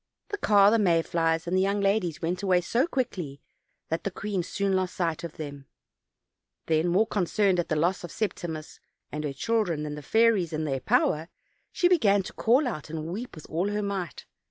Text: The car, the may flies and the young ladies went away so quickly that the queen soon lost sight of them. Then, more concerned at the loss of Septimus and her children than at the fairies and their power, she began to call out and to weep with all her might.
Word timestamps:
The 0.29 0.37
car, 0.39 0.71
the 0.71 0.79
may 0.79 1.03
flies 1.03 1.45
and 1.45 1.55
the 1.55 1.61
young 1.61 1.79
ladies 1.79 2.23
went 2.23 2.41
away 2.41 2.61
so 2.61 2.87
quickly 2.87 3.39
that 3.89 4.03
the 4.03 4.09
queen 4.09 4.41
soon 4.41 4.75
lost 4.75 4.95
sight 4.95 5.23
of 5.23 5.33
them. 5.37 5.67
Then, 6.65 6.87
more 6.87 7.05
concerned 7.05 7.59
at 7.59 7.69
the 7.69 7.75
loss 7.75 8.03
of 8.03 8.11
Septimus 8.11 8.79
and 9.11 9.23
her 9.23 9.31
children 9.33 9.83
than 9.83 9.93
at 9.93 9.97
the 9.97 10.01
fairies 10.09 10.53
and 10.53 10.65
their 10.65 10.79
power, 10.79 11.29
she 11.71 11.87
began 11.87 12.23
to 12.23 12.33
call 12.33 12.67
out 12.67 12.89
and 12.89 12.97
to 12.97 13.11
weep 13.11 13.35
with 13.35 13.47
all 13.47 13.69
her 13.69 13.83
might. 13.83 14.25